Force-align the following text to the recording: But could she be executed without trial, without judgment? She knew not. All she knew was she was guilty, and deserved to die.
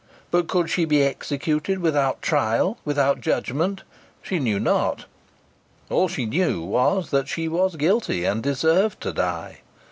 But 0.31 0.47
could 0.47 0.67
she 0.71 0.85
be 0.85 1.03
executed 1.03 1.77
without 1.77 2.23
trial, 2.23 2.79
without 2.83 3.21
judgment? 3.21 3.83
She 4.23 4.39
knew 4.39 4.59
not. 4.59 5.05
All 5.91 6.07
she 6.07 6.25
knew 6.25 6.63
was 6.63 7.13
she 7.27 7.47
was 7.47 7.75
guilty, 7.75 8.25
and 8.25 8.41
deserved 8.41 8.99
to 9.01 9.13
die. 9.13 9.59